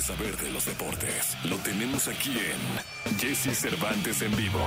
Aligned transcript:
saber 0.00 0.36
de 0.38 0.50
los 0.50 0.64
deportes, 0.64 1.36
lo 1.44 1.56
tenemos 1.58 2.08
aquí 2.08 2.36
en 2.38 3.18
Jesse 3.18 3.54
Cervantes 3.56 4.22
en 4.22 4.34
vivo. 4.34 4.60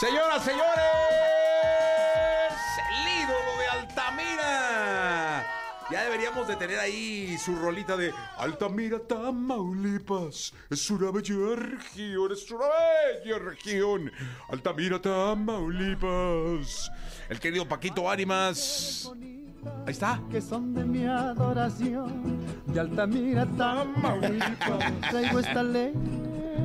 Señoras, 0.00 0.42
señores, 0.42 0.64
el 2.88 3.08
ídolo 3.22 3.58
de 3.58 3.68
Altamira. 3.80 5.46
Ya 5.90 6.04
deberíamos 6.04 6.48
de 6.48 6.56
tener 6.56 6.78
ahí 6.78 7.36
su 7.36 7.54
rolita 7.56 7.96
de 7.96 8.14
Altamira, 8.38 8.98
Tamaulipas. 9.00 10.54
Es 10.70 10.90
una 10.90 11.10
bella 11.10 11.56
región, 11.56 12.32
es 12.32 12.50
una 12.50 12.66
bella 13.24 13.38
región. 13.38 14.10
Altamira, 14.48 15.02
Tamaulipas. 15.02 16.90
El 17.28 17.38
querido 17.38 17.68
Paquito 17.68 18.08
Ánimas. 18.08 19.10
Ahí 19.86 19.92
está. 19.92 20.20
que 20.30 20.40
son 20.40 20.72
de 20.74 20.84
mi 20.84 21.04
adoración. 21.04 22.38
De 22.66 22.80
Altamira, 22.80 23.46
Tamaulipas, 23.56 24.92
traigo 25.10 25.38
esta 25.38 25.62
ley. 25.62 25.92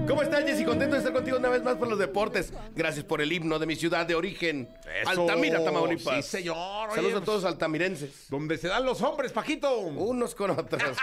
¿Cómo 0.08 0.22
estás, 0.22 0.44
Jessy? 0.44 0.64
Contento 0.64 0.94
de 0.94 1.00
estar 1.00 1.14
contigo 1.14 1.38
una 1.38 1.50
vez 1.50 1.64
más 1.64 1.78
por 1.78 1.88
los 1.88 1.98
deportes. 1.98 2.54
Gracias 2.76 3.04
por 3.04 3.22
el 3.22 3.32
himno 3.32 3.58
de 3.58 3.66
mi 3.66 3.76
ciudad 3.76 4.06
de 4.06 4.14
origen, 4.14 4.70
Eso. 5.02 5.10
Altamira, 5.22 5.64
Tamaulipas. 5.64 6.24
Sí, 6.24 6.38
señor. 6.38 6.90
Oye, 6.90 6.96
Saludos 6.96 7.22
a 7.22 7.26
todos 7.26 7.46
altamirenses. 7.46 8.28
Donde 8.30 8.58
se 8.60 8.68
dan 8.68 8.86
los 8.86 9.02
hombres, 9.02 9.32
Paquito. 9.32 9.76
Unos 9.80 10.36
con 10.36 10.52
otros. 10.52 10.82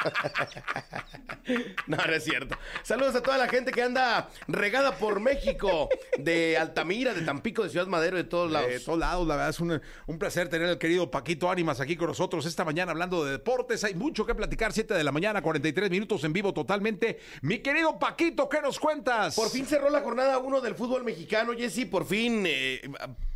no, 1.88 1.96
no 1.96 2.12
es 2.12 2.24
cierto. 2.24 2.56
Saludos 2.84 3.16
a 3.16 3.22
toda 3.22 3.38
la 3.38 3.48
gente 3.48 3.72
que 3.72 3.82
anda 3.82 4.28
regada 4.46 4.96
por 4.96 5.18
México, 5.18 5.88
de 6.18 6.56
Altamira, 6.56 7.12
de 7.12 7.22
Tampico, 7.22 7.64
de 7.64 7.70
Ciudad 7.70 7.88
Madero, 7.88 8.16
de 8.16 8.24
todos 8.24 8.52
lados. 8.52 8.70
De 8.70 8.80
todos 8.80 9.00
lados, 9.00 9.26
la 9.26 9.34
verdad 9.34 9.50
es 9.50 9.58
un, 9.58 9.80
un 10.06 10.18
placer 10.18 10.48
tener 10.48 10.68
al 10.68 10.78
querido 10.78 11.10
Paquito 11.10 11.50
Ánimas 11.50 11.80
aquí 11.80 11.96
con 11.96 12.06
nosotros 12.06 12.46
esta 12.46 12.64
mañana 12.64 12.92
hablando 12.92 13.24
de 13.24 13.32
deportes. 13.32 13.82
Hay 13.82 13.94
mucho 13.94 14.24
que 14.24 14.34
platicar, 14.34 14.72
7 14.72 14.94
de 14.94 15.02
la 15.02 15.10
mañana, 15.10 15.42
43 15.42 15.90
minutos 15.90 16.22
en 16.22 16.32
vivo 16.32 16.54
totalmente. 16.54 17.18
Mi 17.40 17.58
querido 17.58 17.98
Paquito, 17.98 18.48
¿qué 18.48 18.62
nos 18.62 18.78
cuentas? 18.92 19.34
Por 19.34 19.48
fin 19.50 19.66
cerró 19.66 19.90
la 19.90 20.00
jornada 20.00 20.38
1 20.38 20.60
del 20.60 20.74
fútbol 20.74 21.04
mexicano, 21.04 21.52
Jesse. 21.56 21.86
Por 21.86 22.04
fin 22.04 22.44
eh, 22.46 22.82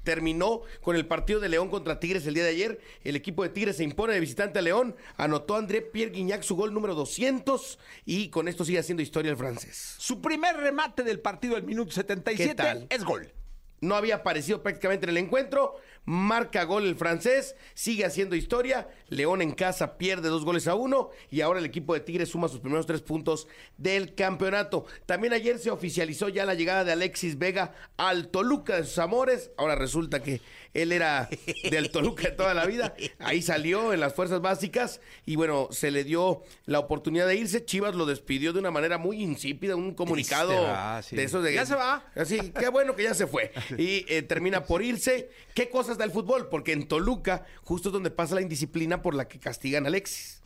terminó 0.02 0.62
con 0.82 0.96
el 0.96 1.06
partido 1.06 1.40
de 1.40 1.48
León 1.48 1.68
contra 1.68 1.98
Tigres 1.98 2.26
el 2.26 2.34
día 2.34 2.44
de 2.44 2.50
ayer. 2.50 2.80
El 3.04 3.16
equipo 3.16 3.42
de 3.42 3.48
Tigres 3.48 3.76
se 3.76 3.84
impone 3.84 4.12
de 4.12 4.20
visitante 4.20 4.58
a 4.58 4.62
León. 4.62 4.94
Anotó 5.16 5.56
André 5.56 5.82
Pierre 5.82 6.12
Guignac 6.12 6.42
su 6.42 6.56
gol 6.56 6.74
número 6.74 6.94
200 6.94 7.78
y 8.04 8.28
con 8.28 8.48
esto 8.48 8.64
sigue 8.64 8.78
haciendo 8.78 9.02
historia 9.02 9.30
el 9.30 9.36
francés. 9.36 9.94
Su 9.98 10.20
primer 10.20 10.56
remate 10.56 11.02
del 11.02 11.20
partido 11.20 11.54
del 11.54 11.64
minuto 11.64 11.92
77 11.92 12.50
¿Qué 12.50 12.54
tal? 12.54 12.86
es 12.90 13.04
gol. 13.04 13.32
No 13.80 13.94
había 13.94 14.16
aparecido 14.16 14.62
prácticamente 14.62 15.04
en 15.04 15.10
el 15.10 15.18
encuentro. 15.18 15.76
Marca 16.06 16.62
gol 16.64 16.86
el 16.86 16.94
francés, 16.94 17.56
sigue 17.74 18.04
haciendo 18.04 18.36
historia. 18.36 18.88
León 19.08 19.42
en 19.42 19.52
casa 19.52 19.98
pierde 19.98 20.28
dos 20.28 20.44
goles 20.44 20.68
a 20.68 20.74
uno 20.74 21.10
y 21.30 21.40
ahora 21.40 21.58
el 21.58 21.66
equipo 21.66 21.94
de 21.94 22.00
Tigres 22.00 22.28
suma 22.28 22.48
sus 22.48 22.60
primeros 22.60 22.86
tres 22.86 23.02
puntos 23.02 23.48
del 23.76 24.14
campeonato. 24.14 24.86
También 25.04 25.32
ayer 25.32 25.58
se 25.58 25.70
oficializó 25.70 26.28
ya 26.28 26.44
la 26.44 26.54
llegada 26.54 26.84
de 26.84 26.92
Alexis 26.92 27.38
Vega 27.38 27.74
al 27.96 28.28
Toluca 28.28 28.76
de 28.76 28.84
sus 28.84 28.98
amores. 28.98 29.50
Ahora 29.56 29.74
resulta 29.74 30.22
que 30.22 30.40
él 30.74 30.92
era 30.92 31.28
del 31.70 31.90
Toluca 31.90 32.24
de 32.24 32.36
toda 32.36 32.54
la 32.54 32.66
vida. 32.66 32.94
Ahí 33.18 33.42
salió 33.42 33.92
en 33.92 34.00
las 34.00 34.14
fuerzas 34.14 34.40
básicas 34.40 35.00
y 35.24 35.36
bueno, 35.36 35.68
se 35.72 35.90
le 35.90 36.04
dio 36.04 36.42
la 36.66 36.78
oportunidad 36.78 37.26
de 37.26 37.36
irse. 37.36 37.64
Chivas 37.64 37.96
lo 37.96 38.06
despidió 38.06 38.52
de 38.52 38.60
una 38.60 38.70
manera 38.70 38.98
muy 38.98 39.22
insípida, 39.22 39.74
un 39.74 39.94
comunicado 39.94 40.50
¿verdad? 40.50 41.02
Sí. 41.02 41.16
de 41.16 41.24
esos 41.24 41.42
de 41.42 41.54
Ya 41.54 41.66
se 41.66 41.74
va. 41.74 42.04
Así, 42.14 42.52
qué 42.58 42.68
bueno 42.68 42.94
que 42.94 43.02
ya 43.02 43.14
se 43.14 43.26
fue. 43.26 43.52
Y 43.78 44.06
eh, 44.08 44.22
termina 44.22 44.64
por 44.64 44.82
irse. 44.82 45.28
¿Qué 45.54 45.68
cosas 45.68 45.95
da 45.98 46.04
el 46.04 46.10
fútbol? 46.10 46.48
Porque 46.48 46.72
en 46.72 46.88
Toluca, 46.88 47.44
justo 47.64 47.88
es 47.88 47.92
donde 47.92 48.10
pasa 48.10 48.34
la 48.34 48.42
indisciplina 48.42 49.02
por 49.02 49.14
la 49.14 49.28
que 49.28 49.38
castigan 49.38 49.84
a 49.84 49.88
Alexis. 49.88 50.42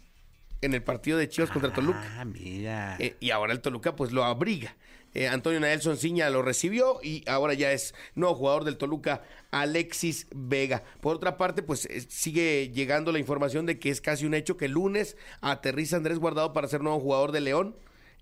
En 0.62 0.75
el 0.75 0.83
partido 0.83 1.17
de 1.17 1.29
Chivas 1.29 1.51
contra 1.51 1.73
Toluca. 1.73 2.17
Ah, 2.19 2.25
mira. 2.25 2.97
Eh, 2.98 3.17
y 3.19 3.31
ahora 3.31 3.53
el 3.53 3.61
Toluca 3.61 3.97
pues 3.97 4.12
lo 4.12 4.25
abriga. 4.25 4.77
Eh, 5.15 5.27
Antonio 5.27 5.59
Naelson 5.59 5.97
Ciña 5.97 6.30
lo 6.30 6.42
recibió 6.42 7.01
y 7.02 7.24
ahora 7.29 7.55
ya 7.55 7.73
es 7.73 7.95
nuevo 8.14 8.35
jugador 8.36 8.64
del 8.64 8.77
Toluca, 8.77 9.23
Alexis 9.51 10.29
Vega. 10.35 10.85
Por 11.01 11.17
otra 11.17 11.36
parte, 11.36 11.63
pues 11.63 11.86
eh, 11.86 12.03
sigue 12.08 12.70
llegando 12.73 13.11
la 13.11 13.19
información 13.19 13.67
de 13.67 13.79
que 13.79 13.91
es 13.91 14.01
casi 14.01 14.24
un 14.24 14.35
hecho 14.35 14.57
que 14.57 14.67
el 14.67 14.73
lunes 14.73 15.17
aterriza 15.41 15.97
Andrés 15.97 16.19
Guardado 16.19 16.53
para 16.53 16.69
ser 16.69 16.83
nuevo 16.83 17.01
jugador 17.01 17.33
de 17.33 17.41
León 17.41 17.74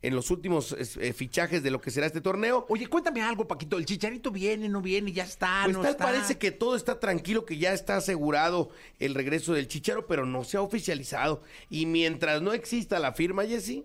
en 0.03 0.15
los 0.15 0.31
últimos 0.31 0.77
eh, 0.79 1.13
fichajes 1.13 1.63
de 1.63 1.71
lo 1.71 1.81
que 1.81 1.91
será 1.91 2.07
este 2.07 2.21
torneo. 2.21 2.67
Oye, 2.69 2.87
cuéntame 2.87 3.23
algo, 3.23 3.47
Paquito. 3.49 3.79
¿El 3.79 3.85
chicharito 3.87 4.31
viene, 4.31 4.69
no 4.69 4.81
viene? 4.81 5.13
Ya 5.13 5.25
está, 5.25 5.63
Pues 5.65 5.77
no 5.77 5.83
tal 5.83 5.93
está? 5.93 6.05
parece 6.05 6.39
que 6.39 6.51
todo 6.51 6.77
está 6.77 7.01
tranquilo, 7.01 7.45
que 7.45 7.59
ya 7.59 7.73
está 7.73 7.97
asegurado 7.97 8.71
el 8.99 9.15
regreso 9.15 9.53
del 9.55 9.69
Chicharo, 9.69 10.07
pero 10.07 10.25
no 10.27 10.45
se 10.45 10.57
ha 10.57 10.63
oficializado. 10.63 11.43
Y 11.71 11.87
mientras 11.87 12.43
no 12.43 12.53
exista 12.53 12.99
la 12.99 13.13
firma, 13.13 13.45
Jesse, 13.45 13.83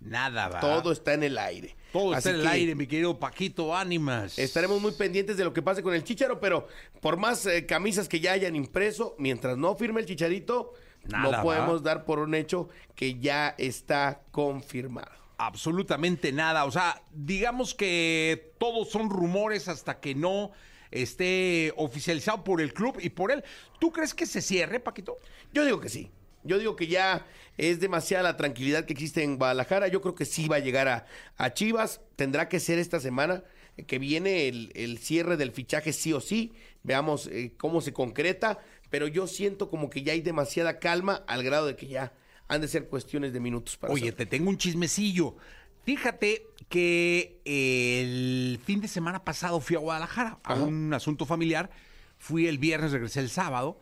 Nada, 0.00 0.48
va. 0.48 0.60
todo 0.60 0.92
está 0.92 1.14
en 1.14 1.24
el 1.24 1.38
aire. 1.38 1.74
Todo 1.92 2.12
Así 2.12 2.28
está 2.28 2.30
en 2.30 2.36
el 2.36 2.46
aire, 2.46 2.74
mi 2.74 2.86
querido 2.86 3.18
Paquito 3.18 3.74
Ánimas. 3.74 4.38
Estaremos 4.38 4.80
muy 4.80 4.92
pendientes 4.92 5.36
de 5.36 5.44
lo 5.44 5.52
que 5.52 5.62
pase 5.62 5.82
con 5.82 5.94
el 5.94 6.04
Chicharo, 6.04 6.38
pero 6.38 6.68
por 7.00 7.16
más 7.16 7.46
eh, 7.46 7.66
camisas 7.66 8.08
que 8.08 8.20
ya 8.20 8.32
hayan 8.32 8.54
impreso, 8.54 9.16
mientras 9.18 9.56
no 9.56 9.74
firme 9.74 10.00
el 10.00 10.06
Chicharito, 10.06 10.72
Nada, 11.06 11.38
no 11.38 11.42
podemos 11.42 11.78
¿va? 11.80 11.84
dar 11.84 12.04
por 12.04 12.18
un 12.20 12.34
hecho 12.34 12.68
que 12.94 13.18
ya 13.18 13.54
está 13.58 14.20
confirmado. 14.30 15.10
Absolutamente 15.38 16.32
nada. 16.32 16.64
O 16.64 16.70
sea, 16.70 17.02
digamos 17.12 17.74
que 17.74 18.52
todos 18.58 18.90
son 18.90 19.08
rumores 19.08 19.68
hasta 19.68 20.00
que 20.00 20.14
no 20.14 20.50
esté 20.90 21.72
oficializado 21.76 22.44
por 22.44 22.60
el 22.60 22.74
club 22.74 22.98
y 23.00 23.10
por 23.10 23.30
él. 23.30 23.44
¿Tú 23.78 23.92
crees 23.92 24.14
que 24.14 24.26
se 24.26 24.42
cierre, 24.42 24.80
Paquito? 24.80 25.18
Yo 25.52 25.64
digo 25.64 25.80
que 25.80 25.88
sí. 25.88 26.10
Yo 26.44 26.58
digo 26.58 26.76
que 26.76 26.86
ya 26.86 27.26
es 27.56 27.80
demasiada 27.80 28.22
la 28.22 28.36
tranquilidad 28.36 28.84
que 28.84 28.92
existe 28.92 29.22
en 29.22 29.38
Guadalajara. 29.38 29.88
Yo 29.88 30.00
creo 30.00 30.14
que 30.14 30.24
sí 30.24 30.48
va 30.48 30.56
a 30.56 30.60
llegar 30.60 31.06
a, 31.36 31.54
Chivas. 31.54 32.00
Tendrá 32.16 32.48
que 32.48 32.60
ser 32.60 32.78
esta 32.78 33.00
semana 33.00 33.44
que 33.86 33.98
viene 33.98 34.48
el, 34.48 34.72
el 34.74 34.98
cierre 34.98 35.36
del 35.36 35.52
fichaje 35.52 35.92
sí 35.92 36.12
o 36.12 36.20
sí. 36.20 36.52
Veamos 36.82 37.26
eh, 37.28 37.52
cómo 37.56 37.80
se 37.80 37.92
concreta. 37.92 38.58
Pero 38.90 39.06
yo 39.06 39.26
siento 39.26 39.68
como 39.68 39.90
que 39.90 40.02
ya 40.02 40.14
hay 40.14 40.20
demasiada 40.20 40.78
calma 40.78 41.22
al 41.26 41.42
grado 41.42 41.66
de 41.66 41.76
que 41.76 41.86
ya 41.86 42.12
han 42.48 42.60
de 42.60 42.68
ser 42.68 42.88
cuestiones 42.88 43.32
de 43.32 43.40
minutos 43.40 43.76
para 43.76 43.92
Oye, 43.92 44.12
te 44.12 44.26
tengo 44.26 44.48
un 44.50 44.58
chismecillo. 44.58 45.36
Fíjate 45.84 46.46
que 46.68 47.40
el 47.44 48.58
fin 48.64 48.80
de 48.80 48.88
semana 48.88 49.24
pasado 49.24 49.60
fui 49.60 49.76
a 49.76 49.78
Guadalajara 49.78 50.38
a 50.42 50.54
un 50.54 50.92
asunto 50.92 51.24
familiar. 51.26 51.70
Fui 52.18 52.46
el 52.46 52.58
viernes, 52.58 52.92
regresé 52.92 53.20
el 53.20 53.30
sábado. 53.30 53.78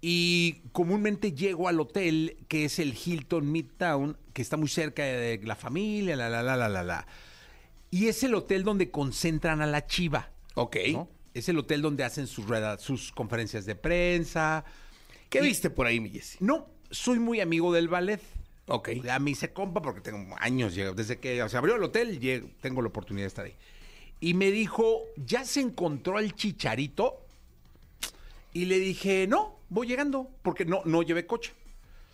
Y 0.00 0.62
comúnmente 0.72 1.32
llego 1.32 1.68
al 1.68 1.78
hotel 1.80 2.36
que 2.48 2.64
es 2.64 2.78
el 2.80 2.92
Hilton 2.94 3.50
Midtown, 3.50 4.18
que 4.32 4.42
está 4.42 4.56
muy 4.56 4.68
cerca 4.68 5.04
de 5.04 5.40
la 5.44 5.54
familia, 5.54 6.16
la, 6.16 6.28
la, 6.28 6.42
la, 6.42 6.56
la, 6.56 6.68
la, 6.68 6.82
la. 6.82 7.06
Y 7.90 8.08
es 8.08 8.22
el 8.24 8.34
hotel 8.34 8.64
donde 8.64 8.90
concentran 8.90 9.62
a 9.62 9.66
la 9.66 9.86
chiva. 9.86 10.30
Ok. 10.54 10.76
¿no? 10.92 11.08
Es 11.34 11.48
el 11.48 11.58
hotel 11.58 11.82
donde 11.82 12.02
hacen 12.04 12.26
sus, 12.26 12.46
sus 12.78 13.12
conferencias 13.12 13.64
de 13.64 13.74
prensa. 13.76 14.64
¿Qué 15.28 15.38
Y- 15.38 15.42
viste 15.42 15.70
por 15.70 15.86
ahí, 15.86 16.00
mi? 16.00 16.12
No, 16.40 16.68
soy 16.92 17.18
muy 17.18 17.40
amigo 17.40 17.72
del 17.72 17.88
ballet. 17.88 18.20
Ok. 18.66 18.90
Ya 19.02 19.18
me 19.18 19.32
hice 19.32 19.52
compa 19.52 19.82
porque 19.82 20.00
tengo 20.00 20.36
años, 20.38 20.74
desde 20.76 21.18
que 21.18 21.46
se 21.48 21.56
abrió 21.56 21.74
el 21.74 21.82
hotel, 21.82 22.20
llego- 22.20 22.48
tengo 22.60 22.80
la 22.80 22.88
oportunidad 22.88 23.24
de 23.24 23.28
estar 23.28 23.44
ahí. 23.44 23.56
Y 24.20 24.34
me 24.34 24.52
dijo, 24.52 25.00
¿ya 25.16 25.44
se 25.44 25.60
encontró 25.60 26.20
el 26.20 26.34
chicharito? 26.34 27.26
Y 28.52 28.66
le 28.66 28.78
dije, 28.78 29.26
no, 29.26 29.58
voy 29.68 29.88
llegando, 29.88 30.30
porque 30.42 30.64
no, 30.64 30.82
no 30.84 31.02
llevé 31.02 31.26
coche. 31.26 31.52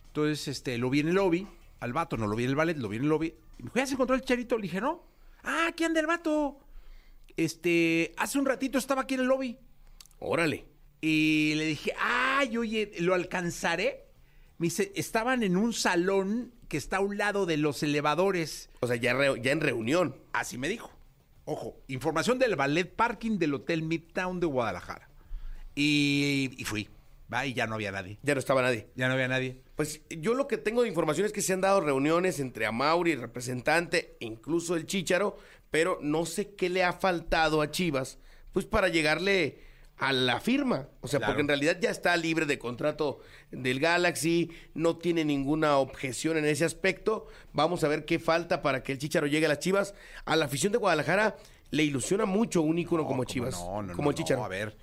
Entonces, 0.06 0.48
este, 0.48 0.78
lo 0.78 0.88
vi 0.88 1.00
en 1.00 1.08
el 1.08 1.16
lobby, 1.16 1.46
al 1.80 1.92
vato, 1.92 2.16
no 2.16 2.26
lo 2.26 2.34
vi 2.34 2.44
en 2.44 2.50
el 2.50 2.56
ballet, 2.56 2.78
lo 2.78 2.88
vi 2.88 2.96
en 2.96 3.02
el 3.02 3.08
lobby. 3.10 3.34
Y 3.58 3.62
me 3.62 3.66
dijo, 3.68 3.76
¿ya 3.78 3.86
se 3.86 3.92
encontró 3.92 4.14
el 4.16 4.22
chicharito? 4.22 4.56
Le 4.56 4.62
dije, 4.62 4.80
no. 4.80 5.02
Ah, 5.42 5.66
aquí 5.68 5.84
anda 5.84 6.00
el 6.00 6.06
vato. 6.06 6.58
Este, 7.36 8.14
hace 8.16 8.38
un 8.38 8.46
ratito 8.46 8.78
estaba 8.78 9.02
aquí 9.02 9.14
en 9.14 9.20
el 9.20 9.26
lobby. 9.26 9.58
Órale. 10.18 10.64
Y 11.00 11.54
le 11.56 11.66
dije, 11.66 11.92
ay, 12.00 12.56
oye, 12.56 12.92
¿lo 13.00 13.14
alcanzaré? 13.14 14.06
Me 14.58 14.66
dice, 14.66 14.92
estaban 14.96 15.42
en 15.42 15.56
un 15.56 15.72
salón 15.72 16.52
que 16.68 16.76
está 16.76 16.98
a 16.98 17.00
un 17.00 17.16
lado 17.16 17.46
de 17.46 17.56
los 17.56 17.82
elevadores. 17.82 18.70
O 18.80 18.86
sea, 18.86 18.96
ya, 18.96 19.14
re- 19.14 19.40
ya 19.40 19.52
en 19.52 19.60
reunión. 19.60 20.16
Así 20.32 20.58
me 20.58 20.68
dijo. 20.68 20.90
Ojo, 21.44 21.80
información 21.88 22.38
del 22.38 22.56
ballet 22.56 22.84
parking 22.94 23.38
del 23.38 23.54
Hotel 23.54 23.82
Midtown 23.82 24.40
de 24.40 24.46
Guadalajara. 24.46 25.08
Y, 25.74 26.50
y 26.58 26.64
fui, 26.64 26.88
va, 27.32 27.46
y 27.46 27.54
ya 27.54 27.66
no 27.66 27.76
había 27.76 27.92
nadie. 27.92 28.18
Ya 28.22 28.34
no 28.34 28.40
estaba 28.40 28.60
nadie. 28.62 28.88
Ya 28.96 29.06
no 29.08 29.14
había 29.14 29.28
nadie. 29.28 29.62
Pues 29.76 30.02
yo 30.10 30.34
lo 30.34 30.48
que 30.48 30.58
tengo 30.58 30.82
de 30.82 30.88
información 30.88 31.24
es 31.24 31.32
que 31.32 31.40
se 31.40 31.52
han 31.52 31.60
dado 31.60 31.80
reuniones 31.80 32.40
entre 32.40 32.66
Amauri, 32.66 33.12
el 33.12 33.20
representante, 33.20 34.16
e 34.20 34.26
incluso 34.26 34.74
el 34.76 34.86
Chícharo, 34.86 35.38
pero 35.70 35.98
no 36.02 36.26
sé 36.26 36.54
qué 36.54 36.68
le 36.68 36.82
ha 36.82 36.92
faltado 36.92 37.62
a 37.62 37.70
Chivas, 37.70 38.18
pues 38.52 38.66
para 38.66 38.88
llegarle 38.88 39.62
a 39.98 40.12
la 40.12 40.40
firma. 40.40 40.88
O 41.00 41.08
sea, 41.08 41.18
Claro. 41.18 41.32
porque 41.32 41.40
en 41.42 41.48
realidad 41.48 41.78
ya 41.80 41.90
está 41.90 42.16
libre 42.16 42.46
de 42.46 42.58
contrato 42.58 43.20
del 43.50 43.80
Galaxy, 43.80 44.50
no 44.74 44.96
tiene 44.96 45.24
ninguna 45.24 45.76
objeción 45.78 46.36
en 46.36 46.44
ese 46.44 46.64
aspecto. 46.64 47.26
Vamos 47.52 47.82
a 47.84 47.88
ver 47.88 48.04
qué 48.04 48.18
falta 48.18 48.62
para 48.62 48.82
que 48.82 48.92
el 48.92 48.98
Chícharo 48.98 49.26
llegue 49.26 49.46
a 49.46 49.48
las 49.48 49.58
Chivas. 49.58 49.94
A 50.24 50.36
la 50.36 50.44
afición 50.44 50.72
de 50.72 50.78
Guadalajara 50.78 51.36
le 51.70 51.82
ilusiona 51.82 52.24
mucho 52.24 52.62
un 52.62 52.78
ícono 52.78 53.02
como 53.02 53.16
¿Cómo 53.18 53.24
Chivas, 53.24 53.54
No, 53.60 53.82
no, 53.82 53.94
como 53.94 54.10
el 54.10 54.16
a 54.32 54.48
ver. 54.48 54.76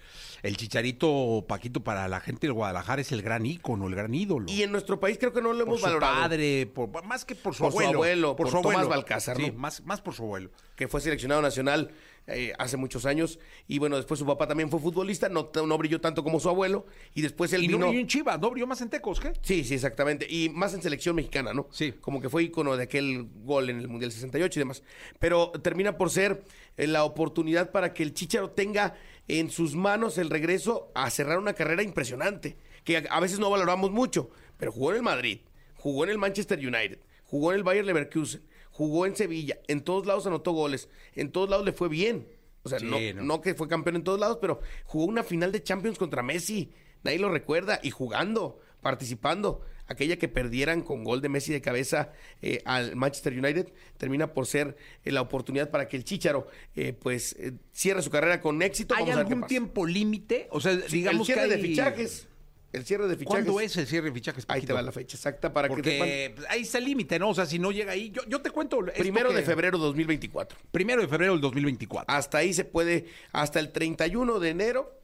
El 0.47 0.57
Chicharito, 0.57 1.45
Paquito, 1.47 1.83
para 1.83 2.07
la 2.07 2.19
gente 2.19 2.47
del 2.47 2.53
Guadalajara 2.53 3.01
es 3.01 3.11
el 3.11 3.21
gran 3.21 3.45
ícono, 3.45 3.87
el 3.87 3.95
gran 3.95 4.13
ídolo. 4.13 4.45
Y 4.47 4.61
en 4.63 4.71
nuestro 4.71 4.99
país 4.99 5.17
creo 5.19 5.33
que 5.33 5.41
no 5.41 5.53
lo 5.53 5.59
por 5.59 5.67
hemos 5.67 5.79
su 5.79 5.85
valorado. 5.87 6.21
padre, 6.21 6.67
por- 6.67 7.03
más 7.03 7.25
que 7.25 7.35
por 7.35 7.55
su 7.55 7.63
Por 7.63 7.71
su 7.71 7.79
abuelo. 7.79 7.97
abuelo, 7.97 8.35
por 8.35 8.49
Tomás 8.61 8.87
Balcázar, 8.87 9.37
Sí, 9.37 9.47
¿no? 9.51 9.53
más, 9.59 9.83
más 9.85 10.01
por 10.01 10.13
su 10.13 10.23
abuelo. 10.23 10.51
que 10.75 10.89
fue 10.89 10.99
seleccionado 10.99 11.41
nacional 11.41 11.91
eh, 12.27 12.51
hace 12.59 12.75
muchos 12.75 13.05
años. 13.05 13.39
Y 13.67 13.77
bueno, 13.79 13.95
después 13.97 14.19
su 14.19 14.25
papá 14.25 14.45
también 14.47 14.69
fue 14.69 14.79
futbolista, 14.79 15.29
no, 15.29 15.51
no 15.65 15.77
brilló 15.77 16.01
tanto 16.01 16.21
como 16.23 16.39
su 16.39 16.49
abuelo. 16.49 16.85
Y 17.13 17.21
después 17.21 17.53
él 17.53 17.63
Y 17.63 17.67
vino. 17.67 17.79
no 17.79 17.85
brilló 17.87 18.01
en 18.01 18.07
Chivas, 18.07 18.39
no 18.41 18.49
brilló 18.49 18.65
más 18.67 18.81
en 18.81 18.89
Tecos, 18.89 19.19
¿qué? 19.21 19.31
Sí, 19.41 19.63
sí, 19.63 19.75
exactamente. 19.75 20.25
Y 20.29 20.49
más 20.49 20.73
en 20.73 20.81
selección 20.81 21.15
mexicana, 21.15 21.53
¿no? 21.53 21.67
Sí. 21.71 21.93
Como 22.01 22.19
que 22.19 22.29
fue 22.29 22.43
ícono 22.43 22.75
de 22.75 22.83
aquel 22.83 23.27
gol 23.45 23.69
en 23.69 23.79
el 23.79 23.87
Mundial 23.87 24.11
68 24.11 24.59
y 24.59 24.61
demás. 24.61 24.83
Pero 25.19 25.51
termina 25.61 25.97
por 25.97 26.09
ser 26.09 26.43
eh, 26.77 26.87
la 26.87 27.03
oportunidad 27.05 27.71
para 27.71 27.93
que 27.93 28.03
el 28.03 28.13
Chicharo 28.13 28.49
tenga 28.49 28.95
en 29.27 29.49
sus 29.49 29.75
manos 29.75 30.17
el 30.17 30.29
regreso 30.29 30.91
a 30.93 31.09
cerrar 31.09 31.39
una 31.39 31.53
carrera 31.53 31.83
impresionante, 31.83 32.57
que 32.83 33.05
a, 33.09 33.19
veces 33.19 33.39
no 33.39 33.49
valoramos 33.49 33.91
mucho, 33.91 34.29
pero 34.57 34.71
jugó 34.71 34.91
en 34.91 34.97
el 34.97 35.03
Madrid, 35.03 35.39
jugó 35.77 36.03
en 36.03 36.11
el 36.11 36.17
Manchester 36.17 36.59
United, 36.59 36.99
jugó 37.23 37.51
en 37.51 37.57
el 37.57 37.63
Bayer 37.63 37.85
Leverkusen, 37.85 38.43
jugó 38.71 39.05
en 39.05 39.15
Sevilla, 39.15 39.57
en 39.67 39.81
todos 39.81 40.05
lados 40.05 40.27
anotó 40.27 40.51
goles, 40.51 40.89
en 41.15 41.31
todos 41.31 41.49
lados 41.49 41.65
le 41.65 41.73
fue 41.73 41.89
bien. 41.89 42.27
O 42.63 42.69
sea, 42.69 42.79
Sí, 42.79 42.85
no, 42.85 42.99
no. 42.99 43.23
no 43.23 43.41
que 43.41 43.53
fue 43.53 43.67
campeón 43.67 43.97
en 43.97 44.03
todos 44.03 44.19
lados, 44.19 44.39
pero 44.41 44.59
jugó 44.85 45.05
una 45.05 45.23
final 45.23 45.51
de 45.51 45.61
Champions 45.61 45.99
contra 45.99 46.23
Messi. 46.23 46.71
Nadie 47.03 47.19
lo 47.19 47.29
recuerda. 47.29 47.79
Y 47.83 47.91
jugando, 47.91 48.59
participando. 48.85 49.61
Aquella 49.87 50.17
que 50.17 50.27
perdieran 50.27 50.83
con 50.83 51.03
gol 51.03 51.21
de 51.21 51.29
Messi 51.29 51.51
de 51.51 51.59
cabeza 51.59 52.11
eh, 52.43 52.61
al 52.65 52.95
Manchester 52.95 53.33
United 53.33 53.67
termina 53.97 54.31
por 54.31 54.45
ser 54.45 54.77
eh, 55.03 55.11
la 55.11 55.21
oportunidad 55.21 55.71
para 55.71 55.87
que 55.87 55.97
el 55.97 56.03
Chicharo 56.03 56.47
eh, 56.75 56.93
pues 56.93 57.35
eh, 57.39 57.53
cierre 57.71 58.03
su 58.03 58.11
carrera 58.11 58.41
con 58.41 58.61
éxito. 58.61 58.93
¿Hay 58.93 59.01
Vamos 59.01 59.15
a 59.15 59.17
ver 59.17 59.25
qué 59.25 59.29
algún 59.33 59.41
pasa. 59.41 59.47
tiempo 59.49 59.85
límite? 59.87 60.47
O 60.51 60.61
sea, 60.61 60.73
Sí, 60.87 60.97
digamos 60.97 61.27
el 61.27 61.33
cierre 61.35 61.49
que 61.49 61.55
de 61.57 61.61
fichajes. 61.63 62.27
El 62.73 62.85
cierre 62.85 63.07
de 63.07 63.15
fichajes. 63.15 63.43
¿Cuándo 63.45 63.59
es 63.59 63.75
el 63.77 63.87
cierre 63.87 64.07
de 64.09 64.13
fichajes? 64.13 64.45
Ahí 64.49 64.61
te 64.61 64.73
va 64.73 64.81
la 64.83 64.91
fecha 64.91 65.17
exacta 65.17 65.51
para 65.51 65.67
que 65.67 65.73
Porque 65.73 65.91
sepan. 65.91 66.35
pues, 66.35 66.47
ahí 66.51 66.61
está 66.61 66.77
el 66.77 66.85
límite, 66.85 67.17
¿no? 67.17 67.29
O 67.29 67.33
sea, 67.33 67.45
si 67.47 67.57
no 67.57 67.71
llega 67.71 67.91
ahí, 67.93 68.11
yo, 68.11 68.21
yo 68.27 68.41
te 68.41 68.51
cuento. 68.51 68.79
Primero 68.97 69.33
de 69.33 69.41
febrero 69.41 69.77
2024. 69.79 70.59
Primero 70.71 71.01
de 71.01 71.07
febrero 71.07 71.31
del 71.33 71.41
2024. 71.41 72.13
Hasta 72.13 72.37
ahí 72.39 72.53
se 72.53 72.65
puede, 72.65 73.05
hasta 73.31 73.59
el 73.59 73.71
31 73.71 74.39
de 74.39 74.49
enero, 74.49 74.99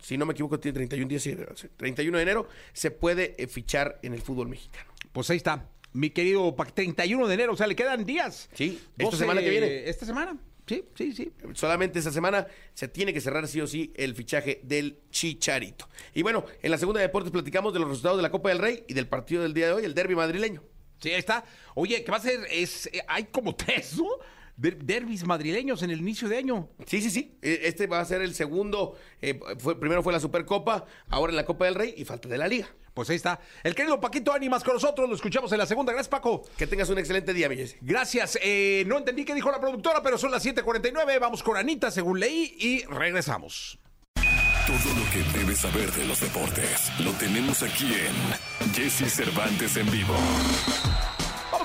si 0.00 0.16
no 0.16 0.26
me 0.26 0.32
equivoco, 0.32 0.58
tiene 0.60 0.76
31 0.76 1.08
días, 1.08 1.22
sí, 1.22 1.36
sí, 1.54 1.68
31 1.76 2.16
de 2.16 2.22
enero, 2.22 2.48
se 2.72 2.90
puede 2.90 3.34
eh, 3.42 3.46
fichar 3.46 3.98
en 4.02 4.14
el 4.14 4.22
fútbol 4.22 4.48
mexicano. 4.48 4.92
Pues 5.12 5.30
ahí 5.30 5.36
está. 5.36 5.68
Mi 5.92 6.10
querido 6.10 6.54
Pac, 6.54 6.72
31 6.74 7.26
de 7.26 7.34
enero, 7.34 7.52
o 7.52 7.56
sea, 7.56 7.66
le 7.66 7.74
quedan 7.74 8.04
días. 8.04 8.48
Sí, 8.54 8.80
esta 8.98 9.16
semana 9.16 9.40
que 9.40 9.50
viene. 9.50 9.88
Esta 9.88 10.06
semana. 10.06 10.38
Sí, 10.66 10.84
sí, 10.94 11.12
sí. 11.14 11.32
Solamente 11.54 11.98
esa 11.98 12.12
semana 12.12 12.46
se 12.74 12.88
tiene 12.88 13.14
que 13.14 13.22
cerrar 13.22 13.48
sí 13.48 13.58
o 13.60 13.66
sí 13.66 13.90
el 13.96 14.14
fichaje 14.14 14.60
del 14.62 14.98
Chicharito. 15.10 15.88
Y 16.12 16.22
bueno, 16.22 16.44
en 16.62 16.70
la 16.70 16.76
segunda 16.76 17.00
de 17.00 17.06
deportes 17.06 17.32
platicamos 17.32 17.72
de 17.72 17.78
los 17.78 17.88
resultados 17.88 18.18
de 18.18 18.22
la 18.22 18.30
Copa 18.30 18.50
del 18.50 18.58
Rey 18.58 18.84
y 18.86 18.92
del 18.92 19.08
partido 19.08 19.42
del 19.42 19.54
día 19.54 19.68
de 19.68 19.72
hoy, 19.72 19.84
el 19.84 19.94
derby 19.94 20.14
madrileño. 20.14 20.62
Sí, 21.00 21.10
ahí 21.10 21.18
está. 21.18 21.44
Oye, 21.74 22.04
¿qué 22.04 22.10
va 22.10 22.18
a 22.18 22.20
ser? 22.20 22.40
Es, 22.50 22.86
eh, 22.86 23.02
hay 23.08 23.24
como 23.24 23.56
tres, 23.56 23.96
¿no? 23.96 24.08
Der- 24.60 24.76
derbis 24.84 25.24
madrileños 25.24 25.82
en 25.84 25.90
el 25.90 26.00
inicio 26.00 26.28
de 26.28 26.36
año. 26.36 26.68
Sí, 26.84 27.00
sí, 27.00 27.10
sí. 27.10 27.38
Eh, 27.42 27.60
Este 27.62 27.86
va 27.86 28.00
a 28.00 28.04
ser 28.04 28.22
el 28.22 28.34
segundo. 28.34 28.96
eh, 29.22 29.38
fue, 29.58 29.78
primero 29.78 30.02
fue 30.02 30.12
la 30.12 30.18
Supercopa, 30.20 30.84
ahora 31.08 31.30
en 31.30 31.36
la 31.36 31.44
Copa 31.46 31.66
del 31.66 31.76
Rey 31.76 31.94
y 31.96 32.04
falta 32.04 32.28
de 32.28 32.36
la 32.38 32.48
Liga. 32.48 32.68
Pues 32.92 33.08
ahí 33.10 33.14
está. 33.16 33.38
El 33.62 33.76
querido 33.76 34.00
Paquito 34.00 34.32
Ánimas 34.32 34.64
con 34.64 34.74
nosotros, 34.74 35.08
lo 35.08 35.14
escuchamos 35.14 35.52
en 35.52 35.58
la 35.58 35.66
segunda. 35.66 35.92
Gracias, 35.92 36.08
Paco. 36.08 36.42
Que 36.56 36.66
tengas 36.66 36.88
un 36.90 36.98
excelente 36.98 37.32
día, 37.32 37.48
Jesse. 37.48 37.76
Gracias. 37.80 38.36
Eh, 38.42 38.82
no 38.88 38.98
entendí 38.98 39.24
qué 39.24 39.32
dijo 39.34 39.50
la 39.52 39.60
productora, 39.60 40.02
pero 40.02 40.18
son 40.18 40.32
las 40.32 40.42
7:49. 40.44 41.20
Vamos 41.20 41.44
con 41.44 41.56
Anita, 41.56 41.92
según 41.92 42.18
leí, 42.18 42.56
y 42.58 42.82
regresamos. 42.86 43.78
Todo 44.66 44.94
lo 44.94 45.10
que 45.12 45.38
debes 45.38 45.58
saber 45.60 45.90
de 45.92 46.04
los 46.06 46.20
deportes 46.20 46.90
lo 47.04 47.12
tenemos 47.12 47.62
aquí 47.62 47.86
en 47.86 48.74
Jesse 48.74 49.10
Cervantes 49.14 49.76
en 49.76 49.88
vivo. 49.92 50.14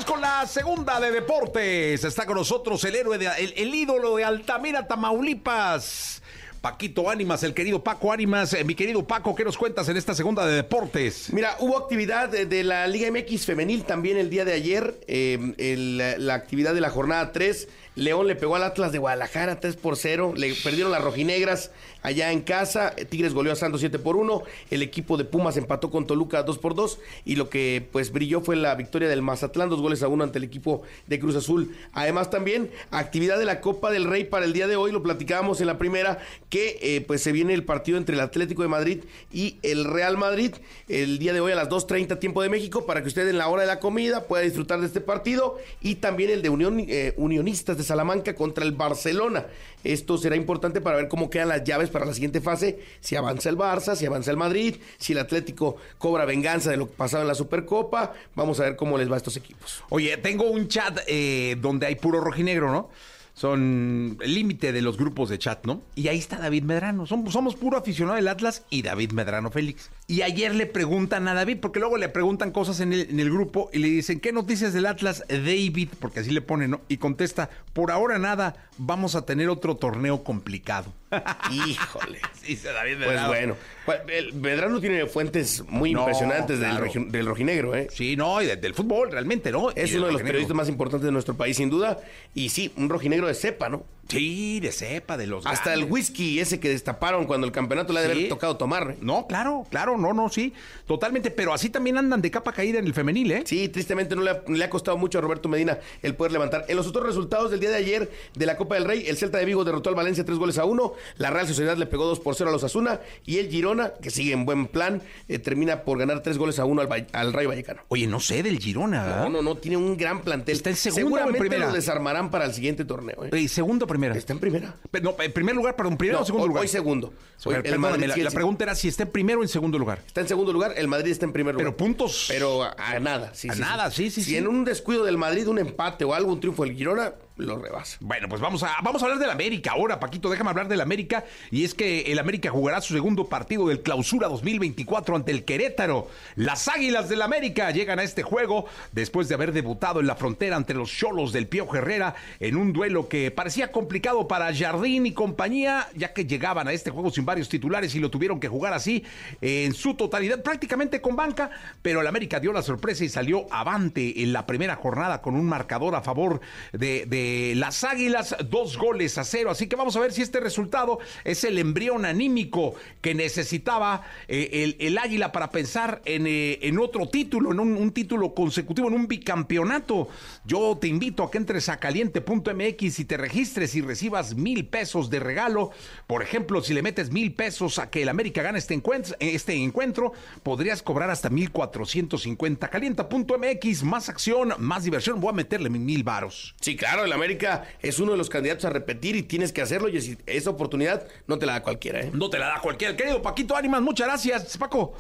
Con 0.06 0.22
la 0.22 0.46
segunda 0.48 1.00
de 1.00 1.12
deportes. 1.12 2.04
Está 2.04 2.26
con 2.26 2.36
nosotros 2.36 2.84
el 2.84 2.96
héroe, 2.96 3.18
de, 3.18 3.28
el, 3.56 3.74
ídolo 3.74 4.18
de 4.18 4.24
Altamira, 4.24 4.86
Tamaulipas. 4.86 6.22
Paquito 6.62 7.10
Ánimas, 7.10 7.44
el 7.44 7.54
querido 7.54 7.84
Paco 7.84 8.12
Ánimas. 8.12 8.54
Eh, 8.54 8.64
mi 8.64 8.76
querido 8.76 9.06
Paco, 9.06 9.36
¿qué 9.36 9.44
nos 9.44 9.58
cuentas 9.58 9.88
en 9.90 9.98
esta 9.98 10.14
segunda 10.14 10.46
de 10.46 10.56
deportes? 10.56 11.32
Mira, 11.32 11.58
hubo 11.60 11.78
actividad 11.78 12.30
de, 12.30 12.64
la 12.64 12.88
Liga 12.88 13.12
MX 13.12 13.46
femenil 13.46 13.84
también 13.84 14.18
el 14.18 14.30
día 14.30 14.46
de 14.46 14.54
ayer. 14.54 15.00
eh, 15.08 16.16
la 16.18 16.34
actividad 16.34 16.74
de 16.74 16.82
la 16.82 16.90
jornada 16.90 17.32
3. 17.32 17.68
León 17.96 18.28
le 18.28 18.36
pegó 18.36 18.56
al 18.56 18.64
Atlas 18.64 18.92
de 18.92 18.98
Guadalajara 18.98 19.60
3 19.60 19.76
por 19.76 19.98
0. 19.98 20.34
Le 20.36 20.54
perdieron 20.56 20.92
las 20.92 21.04
rojinegras 21.04 21.72
allá 22.02 22.32
en 22.32 22.42
casa. 22.42 22.96
Tigres 23.10 23.34
goleó 23.34 23.54
a 23.54 23.56
Santos 23.56 23.82
7 23.82 24.00
por 24.00 24.16
1. 24.16 24.42
El 24.72 24.82
equipo 24.82 25.16
de 25.16 25.26
Pumas 25.26 25.58
empató 25.58 25.92
con 25.92 26.08
Toluca 26.08 26.42
2 26.42 26.58
por 26.58 26.74
2. 26.74 27.00
Y 27.26 27.36
lo 27.36 27.50
que 27.50 27.88
pues 27.92 28.12
brilló 28.12 28.42
fue 28.42 28.56
la 28.56 28.74
victoria 28.74 29.08
del 29.08 29.22
Mazatlán, 29.22 29.70
dos 29.70 29.82
goles 29.82 30.02
a 30.02 30.08
uno 30.08 30.24
ante 30.24 30.40
el 30.40 30.44
equipo 30.44 30.82
de 31.06 31.20
Cruz 31.20 31.36
Azul. 31.36 31.76
Además 31.94 32.32
también 32.32 32.72
actividad 32.90 33.38
de 33.38 33.46
la 33.46 33.62
Copa 33.62 33.92
del 33.92 34.06
Rey 34.06 34.24
para 34.24 34.46
el 34.46 34.54
día 34.54 34.68
de 34.68 34.76
hoy. 34.76 34.92
Lo 34.92 35.04
platicábamos 35.04 35.62
en 35.62 35.68
la 35.68 35.78
primera 35.78 36.20
que 36.50 36.80
eh, 36.82 37.02
pues 37.02 37.22
se 37.22 37.32
viene 37.32 37.54
el 37.54 37.64
partido 37.64 38.00
entre 38.00 38.16
el 38.16 38.22
Atlético 38.22 38.64
de 38.64 38.70
Madrid 38.70 39.04
y 39.32 39.58
el 39.62 39.86
Real 39.86 40.18
Madrid. 40.18 40.56
El 40.88 41.20
día 41.20 41.34
de 41.34 41.42
hoy 41.42 41.52
a 41.52 41.56
las 41.56 41.70
2.30 41.70 42.18
tiempo 42.20 42.42
de 42.42 42.50
México 42.50 42.88
para 42.88 43.04
que 43.04 43.08
usted 43.08 43.28
en 43.28 43.38
la 43.38 43.48
hora 43.50 43.62
de 43.62 43.68
la 43.68 43.80
comida 43.80 44.26
pueda 44.26 44.42
disfrutar 44.42 44.80
de 44.80 44.88
este 44.88 45.00
partido. 45.00 45.60
Y 45.80 45.96
también 45.96 46.32
el 46.32 46.42
de 46.42 46.50
Unión, 46.50 46.84
eh, 46.88 47.14
Unionistas 47.18 47.78
de 47.78 47.83
Salamanca 47.84 48.36
contra 48.36 48.64
el 48.64 48.72
Barcelona. 48.72 49.48
Esto 49.84 50.18
será 50.18 50.36
importante 50.36 50.82
para 50.82 50.98
ver 50.98 51.08
cómo 51.08 51.30
quedan 51.30 51.50
las 51.50 51.64
llaves 51.64 51.90
para 51.90 52.06
la 52.06 52.14
siguiente 52.14 52.42
fase. 52.42 52.80
Si 53.02 53.16
avanza 53.16 53.50
el 53.50 53.58
Barça, 53.58 53.96
si 53.96 54.06
avanza 54.06 54.32
el 54.32 54.38
Madrid, 54.38 54.76
si 54.98 55.14
el 55.14 55.20
Atlético 55.20 55.78
cobra 55.98 56.26
venganza 56.26 56.72
de 56.72 56.78
lo 56.78 56.88
que 56.88 56.94
pasaba 56.94 57.22
en 57.22 57.28
la 57.28 57.36
Supercopa. 57.36 58.14
Vamos 58.36 58.60
a 58.60 58.64
ver 58.64 58.76
cómo 58.76 58.98
les 58.98 59.10
va 59.10 59.16
a 59.16 59.18
estos 59.18 59.38
equipos. 59.38 59.84
Oye, 59.90 60.16
tengo 60.18 60.50
un 60.50 60.68
chat 60.68 61.00
eh, 61.08 61.58
donde 61.60 61.88
hay 61.88 61.96
puro 61.96 62.22
rojinegro, 62.22 62.72
¿no? 62.72 62.90
Son 63.36 64.18
el 64.22 64.34
límite 64.36 64.72
de 64.72 64.82
los 64.84 64.96
grupos 64.98 65.28
de 65.30 65.40
chat, 65.40 65.66
¿no? 65.66 65.82
Y 65.96 66.08
ahí 66.08 66.20
está 66.20 66.38
David 66.38 66.64
Medrano. 66.64 67.08
Somos, 67.08 67.34
somos 67.34 67.56
puro 67.56 67.78
aficionado 67.78 68.16
del 68.16 68.28
Atlas 68.28 68.64
y 68.70 68.84
David 68.84 69.12
Medrano 69.12 69.50
Félix. 69.50 69.90
Y 70.08 70.22
ayer 70.22 70.54
le 70.54 70.66
preguntan 70.68 71.28
a 71.28 71.34
David, 71.34 71.58
porque 71.60 71.80
luego 71.80 71.98
le 71.98 72.10
preguntan 72.10 72.52
cosas 72.52 72.80
en 72.80 72.94
el, 72.94 73.10
en 73.10 73.20
el 73.20 73.32
grupo 73.32 73.70
y 73.74 73.80
le 73.80 73.88
dicen, 73.88 74.20
¿qué 74.20 74.32
noticias 74.32 74.74
del 74.74 74.86
Atlas, 74.86 75.24
David? 75.28 75.90
Porque 76.00 76.20
así 76.20 76.30
le 76.30 76.42
ponen, 76.42 76.72
¿no? 76.72 76.82
Y 76.88 76.98
contesta, 76.98 77.50
por 77.74 77.90
ahora 77.92 78.20
nada, 78.20 78.56
vamos 78.78 79.16
a 79.16 79.26
tener 79.26 79.50
otro 79.50 79.78
torneo 79.78 80.24
complicado. 80.24 80.94
Híjole. 81.52 82.20
Dice 82.46 82.70
David 82.72 82.96
Pues 82.98 83.08
Medrano. 83.10 83.28
bueno, 83.30 83.56
Pues, 83.86 84.00
el 84.10 84.34
Medrano 84.34 84.80
tiene 84.82 85.06
fuentes 85.06 85.64
muy 85.70 85.94
No, 85.94 86.00
impresionantes 86.02 86.60
del 86.60 86.72
claro. 86.78 86.92
del, 87.08 87.26
rojinegro, 87.26 87.76
¿eh? 87.76 87.88
Sí, 87.92 88.16
no, 88.16 88.42
y 88.42 88.46
de- 88.46 88.58
del 88.58 88.74
fútbol, 88.74 89.12
realmente, 89.12 89.52
¿no? 89.52 89.72
Es 89.72 89.94
uno 89.96 90.08
de 90.08 90.14
los 90.14 90.22
periodistas 90.22 90.56
más 90.56 90.70
importantes 90.70 91.06
de 91.06 91.12
nuestro 91.12 91.36
país, 91.36 91.58
sin 91.58 91.70
duda. 91.70 92.00
Y 92.36 92.50
sí, 92.50 92.72
un 92.76 92.90
rojinegro 92.90 93.23
de 93.28 93.34
cepa, 93.34 93.70
¿no? 93.70 93.86
Sí, 94.08 94.60
de 94.60 94.72
cepa, 94.72 95.18
de 95.18 95.26
los 95.28 95.46
Hasta 95.46 95.74
el 95.74 95.86
whisky 95.86 96.40
ese 96.40 96.60
que 96.60 96.70
destaparon 96.70 97.26
cuando 97.26 97.48
el 97.48 97.54
campeonato 97.54 97.94
le 97.94 98.00
ha 98.00 98.02
de 98.04 98.10
Sí. 98.10 98.14
haber 98.20 98.30
tocado 98.30 98.58
tomar. 98.58 98.92
¿eh? 98.92 98.98
No, 99.02 99.26
claro, 99.28 99.66
claro, 99.70 99.98
no, 99.98 100.14
no, 100.14 100.30
sí, 100.30 100.54
totalmente, 100.86 101.32
pero 101.32 101.54
así 101.54 101.70
también 101.70 101.98
andan 101.98 102.22
de 102.22 102.30
capa 102.30 102.52
caída 102.54 102.80
en 102.80 102.86
el 102.86 102.94
femenil, 102.94 103.32
¿eh? 103.32 103.44
Sí, 103.46 103.70
tristemente 103.70 104.16
no 104.16 104.22
le 104.22 104.32
ha, 104.32 104.44
le 104.48 104.64
ha 104.64 104.70
costado 104.70 104.98
mucho 104.98 105.18
a 105.18 105.22
Roberto 105.22 105.50
Medina 105.50 105.80
el 106.02 106.16
poder 106.16 106.32
levantar. 106.32 106.66
En 106.68 106.76
los 106.76 106.86
otros 106.88 107.06
resultados 107.06 107.50
del 107.50 107.60
día 107.60 107.70
de 107.70 107.78
ayer 107.78 108.12
de 108.36 108.46
la 108.46 108.58
Copa 108.58 108.76
del 108.76 108.86
Rey, 108.86 109.06
el 109.08 109.18
Celta 109.18 109.38
de 109.40 109.46
Vigo 109.46 109.64
derrotó 109.64 109.90
al 109.90 109.96
Valencia 109.96 110.24
tres 110.26 110.38
goles 110.38 110.58
a 110.58 110.66
uno, 110.66 110.94
la 111.18 111.30
Real 111.32 111.48
Sociedad 111.48 111.76
le 111.78 111.86
pegó 111.86 112.06
dos 112.06 112.20
por 112.20 112.36
cero 112.36 112.50
a 112.50 112.54
los 112.54 112.64
Asuna 112.64 113.00
y 113.26 113.38
el 113.40 113.50
Girona, 113.50 113.94
que 114.02 114.12
sigue 114.12 114.34
en 114.34 114.46
buen 114.46 114.68
plan, 114.68 115.02
eh, 115.28 115.40
termina 115.40 115.84
por 115.84 115.98
ganar 115.98 116.22
tres 116.22 116.38
goles 116.38 116.60
a 116.60 116.66
uno 116.66 116.82
al, 116.82 117.08
al 117.14 117.34
Rayo 117.34 117.50
Vallecano. 117.50 117.82
Oye, 117.88 118.06
no 118.06 118.20
sé 118.20 118.44
del 118.44 118.60
Girona, 118.60 119.04
¿verdad? 119.04 119.24
No, 119.24 119.30
no, 119.30 119.42
no, 119.42 119.56
tiene 119.58 119.78
un 119.78 119.98
gran 119.98 120.22
plantel. 120.22 120.56
¿Está 120.56 120.70
en 120.70 120.76
segunda 120.76 121.00
o 121.00 121.02
en 121.02 121.08
Seguramente 121.10 121.40
primera? 121.40 121.68
lo 121.68 121.74
desarmarán 121.74 122.30
para 122.30 122.46
el 122.46 122.54
siguiente 122.54 122.86
torneo. 122.86 123.24
¿eh? 123.26 123.30
Eh, 123.32 123.48
segundo 123.48 123.88
primera. 123.94 124.16
Está 124.16 124.34
en 124.34 124.40
primera. 124.40 124.76
No, 125.02 125.16
en 125.20 125.32
primer 125.32 125.56
lugar, 125.56 125.76
perdón, 125.76 125.98
primero 125.98 126.18
No, 126.20 126.24
o 126.24 126.26
segundo 126.26 126.44
hoy, 126.44 126.50
lugar. 126.50 126.62
hoy 126.62 126.68
segundo. 126.68 127.08
Hoy 127.08 127.14
Oye, 127.46 127.56
el 127.58 127.64
perdóname, 127.64 128.08
Madrid 128.08 128.24
la, 128.24 128.32
pregunta 128.32 128.64
era 128.66 128.76
si 128.76 128.88
está 128.88 129.04
en 129.04 129.12
primero 129.12 129.40
o 129.40 129.44
en 129.44 129.50
segundo 129.50 129.78
lugar. 129.78 130.00
Está 130.06 130.22
en 130.22 130.28
segundo 130.28 130.52
lugar, 130.52 130.74
el 130.76 130.88
Madrid 130.88 131.12
está 131.12 131.26
en 131.26 131.34
primer 131.34 131.54
lugar. 131.56 131.66
Pero 131.74 131.78
puntos- 131.78 132.26
Pero 132.28 132.64
a, 132.64 132.72
a 132.78 133.00
nada, 133.00 133.32
sí, 133.34 133.50
A 133.50 133.54
sí, 133.54 133.60
nada, 133.62 133.92
sí, 133.92 134.10
sí, 134.10 134.24
Si 134.24 134.32
sí. 134.32 134.38
en 134.38 134.48
un 134.48 134.66
descuido 134.66 135.04
del 135.06 135.18
Madrid, 135.18 135.48
un 135.48 135.60
empate 135.60 136.04
o 136.06 136.14
algo, 136.14 136.32
un 136.34 136.40
triunfo 136.40 136.64
del 136.64 136.74
Girona, 136.76 137.14
lo 137.38 137.58
rebasa. 137.58 137.98
Bueno, 138.00 138.30
pues 138.30 138.42
vamos 138.42 138.62
a, 138.64 138.76
vamos 138.84 139.02
a 139.02 139.06
hablar 139.06 139.20
del 139.20 139.30
América 139.30 139.72
ahora, 139.72 140.00
Paquito, 140.00 140.30
déjame 140.30 140.52
hablar 140.52 140.68
del 140.68 140.82
América. 140.82 141.26
Y 141.50 141.64
es 141.64 141.74
que 141.74 142.02
el 142.12 142.20
América 142.20 142.50
jugará 142.52 142.80
su 142.82 142.94
segundo 142.94 143.26
partido 143.26 143.68
del 143.68 143.82
Clausura 143.82 144.28
2024 144.28 145.16
ante 145.16 145.32
el 145.32 145.44
Querétaro. 145.44 146.08
Las 146.36 146.68
Águilas 146.68 147.10
del 147.10 147.22
América 147.22 147.72
llegan 147.72 148.00
a 148.00 148.04
este 148.04 148.22
juego 148.22 148.66
después 148.92 149.28
de 149.30 149.36
haber 149.36 149.52
debutado 149.52 150.00
en 150.00 150.08
la 150.08 150.16
frontera 150.16 150.56
ante 150.56 150.74
los 150.74 150.92
Cholos 150.92 151.34
del 151.34 151.48
Pío 151.48 151.68
Herrera 151.74 152.16
en 152.40 152.56
un 152.56 152.72
duelo 152.72 153.08
que 153.10 153.32
parecía 153.32 153.72
complicado 153.72 154.28
para 154.28 154.54
Jardín 154.54 155.06
y 155.06 155.14
compañía, 155.14 155.88
ya 155.96 156.14
que 156.14 156.26
llegaban 156.26 156.68
a 156.68 156.74
este 156.74 156.92
juego 156.92 157.10
sin 157.10 157.26
varios 157.26 157.50
titulares 157.50 157.96
y 157.96 158.00
lo 158.00 158.12
tuvieron 158.12 158.40
que 158.40 158.48
jugar 158.48 158.74
así 158.74 159.04
en 159.42 159.74
su 159.74 159.96
totalidad, 159.96 160.44
prácticamente 160.44 161.02
con 161.02 161.16
banca, 161.16 161.50
pero 161.82 162.02
el 162.02 162.08
América 162.08 162.40
dio 162.40 162.54
la 162.54 162.62
sorpresa 162.62 163.04
y 163.04 163.10
salió 163.10 163.48
avante 163.52 164.22
en 164.22 164.34
la 164.34 164.46
primera 164.46 164.76
jornada 164.76 165.22
con 165.22 165.36
un 165.36 165.46
marcador 165.46 165.96
a 165.96 166.02
favor 166.02 166.42
de 166.72 167.06
eh, 167.24 167.54
las 167.56 167.84
Águilas, 167.84 168.36
dos 168.50 168.78
goles 168.78 169.18
a 169.18 169.24
cero. 169.24 169.50
Así 169.50 169.68
que 169.68 169.76
vamos 169.76 169.96
a 169.96 170.00
ver 170.00 170.12
si 170.12 170.22
este 170.22 170.40
resultado 170.40 171.00
es 171.24 171.44
el 171.44 171.58
embrión 171.58 172.06
anímico 172.06 172.76
que 173.02 173.16
necesitaba 173.16 174.04
eh, 174.28 174.50
el, 174.64 174.76
el 174.80 174.98
Águila 174.98 175.32
para 175.32 175.50
pensar 175.50 176.02
en, 176.06 176.28
eh, 176.28 176.60
en 176.62 176.80
otro 176.80 177.08
título, 177.08 177.52
en 177.52 177.60
un, 177.60 177.78
un 177.78 177.92
título 177.92 178.34
consecutivo, 178.34 178.88
en 178.88 178.96
un 178.96 179.08
bicampeonato. 179.08 180.10
Yo 180.46 180.78
te 180.80 180.88
invito 180.88 181.24
a 181.24 181.32
que 181.32 181.38
entres 181.38 181.70
a 181.70 181.80
caliente.mx 181.80 183.00
y 183.00 183.06
te 183.06 183.18
registres 183.18 183.76
y 183.76 183.82
recibas 183.82 184.36
mil 184.36 184.66
pesos 184.66 185.10
de 185.10 185.20
regalo. 185.20 185.72
Por 186.08 186.22
ejemplo, 186.22 186.62
si 186.62 186.74
le 186.74 186.82
metes 186.82 187.12
mil 187.12 187.34
pesos 187.34 187.80
a 187.80 187.90
que 187.90 188.02
el 188.02 188.10
América 188.10 188.42
gane 188.42 188.60
este 188.60 188.74
encuentro, 188.74 189.16
este 189.20 189.54
encuentro 189.54 190.12
podrías 190.44 190.82
cobrar 190.82 191.10
hasta 191.10 191.30
mil 191.30 191.52
cuatrocientos 191.52 192.24
cincuenta. 192.24 192.70
Calienta.mx, 192.70 193.84
más 193.84 194.10
acción, 194.10 194.54
más 194.60 194.84
diversión. 194.84 195.20
Voy 195.20 195.30
a 195.30 195.34
meterle 195.34 195.70
mil 195.70 196.04
varos. 196.04 196.56
Sí, 196.60 196.76
claro, 196.76 197.06
el 197.06 197.13
América 197.14 197.66
es 197.82 198.00
uno 198.00 198.12
de 198.14 198.18
los 198.18 198.30
candidatos 198.30 198.66
a 198.66 198.70
repetir 198.70 199.16
y 199.16 199.24
tienes 199.24 199.52
que 199.54 199.62
hacerlo. 199.62 199.88
Y 199.90 200.02
si- 200.02 200.18
esa 200.26 200.50
oportunidad 200.50 201.08
no 201.28 201.38
te 201.40 201.46
la 201.46 201.54
da 201.54 201.64
cualquiera, 201.64 202.02
¿eh? 202.02 202.12
No 202.14 202.30
te 202.30 202.38
la 202.40 202.48
da 202.48 202.60
cualquiera. 202.62 202.96
Querido 202.96 203.22
Paquito 203.22 203.56
Ánimas, 203.56 203.82
muchas 203.82 204.08
gracias, 204.08 204.58
Paco. 204.58 204.94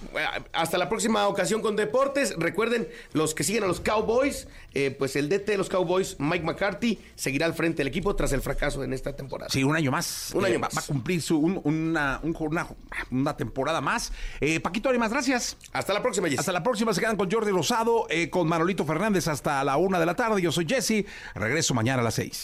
Hasta 0.53 0.77
la 0.77 0.89
próxima 0.89 1.27
ocasión 1.27 1.61
con 1.61 1.75
deportes. 1.75 2.35
Recuerden, 2.37 2.87
los 3.13 3.33
que 3.33 3.43
siguen 3.43 3.63
a 3.63 3.67
los 3.67 3.79
Cowboys, 3.79 4.47
eh, 4.73 4.91
pues 4.97 5.15
el 5.15 5.29
DT 5.29 5.51
de 5.53 5.57
los 5.57 5.69
Cowboys, 5.69 6.15
Mike 6.19 6.45
McCarthy, 6.45 6.99
seguirá 7.15 7.45
al 7.45 7.53
frente 7.53 7.77
del 7.77 7.87
equipo 7.87 8.15
tras 8.15 8.31
el 8.33 8.41
fracaso 8.41 8.83
en 8.83 8.93
esta 8.93 9.15
temporada. 9.15 9.49
Sí, 9.49 9.63
un 9.63 9.75
año 9.75 9.91
más. 9.91 10.31
Un 10.33 10.45
año 10.45 10.55
va- 10.55 10.67
más. 10.67 10.77
Va, 10.77 10.81
a 10.81 10.85
cumplir 10.85 11.21
su, 11.21 11.37
un- 11.39 11.61
una, 11.63 12.19
un- 12.23 12.35
una, 12.39 12.67
una 13.11 13.35
temporada 13.37 13.81
más. 13.81 14.11
Eh, 14.41 14.59
Paquito 14.59 14.89
Ánimas, 14.89 15.11
gracias. 15.11 15.57
Hasta 15.71 15.93
la 15.93 16.01
próxima, 16.01 16.27
Jessy. 16.27 16.39
Hasta 16.39 16.51
la 16.51 16.61
próxima. 16.63 16.93
Se 16.93 17.01
quedan 17.01 17.17
con 17.17 17.31
Jordi 17.31 17.51
Rosado, 17.51 18.05
eh, 18.09 18.29
con 18.29 18.47
Manolito 18.47 18.85
Fernández 18.85 19.27
hasta 19.27 19.63
la 19.63 19.77
una 19.77 19.99
de 19.99 20.05
la 20.05 20.15
tarde. 20.15 20.41
Yo 20.41 20.51
soy 20.51 20.65
Jesse. 20.67 21.05
Regreso 21.33 21.73
mañana 21.73 22.02
las 22.03 22.15
seis. 22.15 22.43